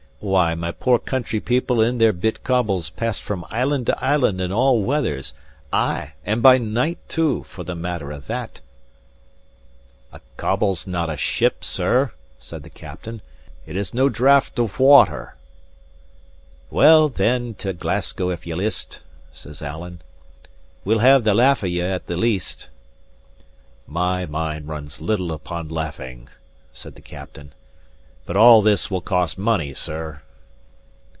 Why, 0.23 0.53
my 0.53 0.71
poor 0.71 0.99
country 0.99 1.39
people 1.39 1.81
in 1.81 1.97
their 1.97 2.13
bit 2.13 2.43
cobles* 2.43 2.91
pass 2.95 3.17
from 3.19 3.43
island 3.49 3.87
to 3.87 3.99
island 4.05 4.39
in 4.39 4.51
all 4.51 4.83
weathers, 4.83 5.33
ay, 5.73 6.11
and 6.23 6.43
by 6.43 6.59
night 6.59 6.99
too, 7.09 7.43
for 7.45 7.63
the 7.63 7.73
matter 7.73 8.11
of 8.11 8.27
that." 8.27 8.61
*Coble: 10.13 10.13
a 10.13 10.19
small 10.19 10.19
boat 10.19 10.19
used 10.19 10.19
in 10.19 10.19
fishing. 10.19 10.33
"A 10.35 10.37
coble's 10.37 10.87
not 10.87 11.09
a 11.09 11.17
ship, 11.17 11.63
sir," 11.63 12.11
said 12.37 12.61
the 12.61 12.69
captain. 12.69 13.23
"It 13.65 13.75
has 13.75 13.95
nae 13.95 14.09
draught 14.09 14.59
of 14.59 14.79
water." 14.79 15.37
"Well, 16.69 17.09
then, 17.09 17.55
to 17.55 17.73
Glasgow 17.73 18.29
if 18.29 18.45
ye 18.45 18.53
list!" 18.53 18.99
says 19.33 19.63
Alan. 19.63 20.03
"We'll 20.85 20.99
have 20.99 21.23
the 21.23 21.33
laugh 21.33 21.63
of 21.63 21.69
ye 21.69 21.81
at 21.81 22.05
the 22.05 22.15
least." 22.15 22.69
"My 23.87 24.27
mind 24.27 24.67
runs 24.67 25.01
little 25.01 25.31
upon 25.31 25.69
laughing," 25.69 26.29
said 26.71 26.93
the 26.93 27.01
captain. 27.01 27.53
"But 28.23 28.37
all 28.37 28.61
this 28.61 28.91
will 28.91 29.01
cost 29.01 29.37
money, 29.39 29.73
sir." 29.73 30.21